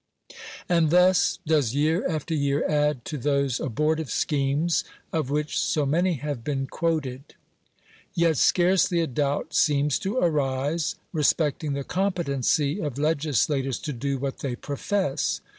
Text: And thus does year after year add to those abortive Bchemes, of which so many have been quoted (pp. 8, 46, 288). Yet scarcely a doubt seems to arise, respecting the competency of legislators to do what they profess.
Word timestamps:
And 0.67 0.89
thus 0.89 1.37
does 1.45 1.75
year 1.75 2.07
after 2.09 2.33
year 2.33 2.67
add 2.67 3.05
to 3.05 3.19
those 3.19 3.59
abortive 3.59 4.07
Bchemes, 4.07 4.83
of 5.13 5.29
which 5.29 5.59
so 5.59 5.85
many 5.85 6.13
have 6.15 6.43
been 6.43 6.65
quoted 6.65 7.35
(pp. 8.17 8.23
8, 8.23 8.23
46, 8.23 8.23
288). 8.23 8.27
Yet 8.29 8.37
scarcely 8.37 9.01
a 9.01 9.05
doubt 9.05 9.53
seems 9.53 9.99
to 9.99 10.17
arise, 10.17 10.95
respecting 11.13 11.73
the 11.73 11.83
competency 11.83 12.79
of 12.81 12.97
legislators 12.97 13.77
to 13.77 13.93
do 13.93 14.17
what 14.17 14.39
they 14.39 14.55
profess. 14.55 15.39